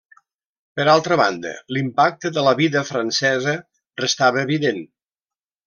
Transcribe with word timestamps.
Per 0.79 0.85
altra 0.93 1.17
banda, 1.21 1.51
l'impacte 1.77 2.33
de 2.39 2.47
la 2.49 2.55
vida 2.63 2.83
francesa 2.89 3.55
restava 4.05 4.43
evident. 4.49 4.85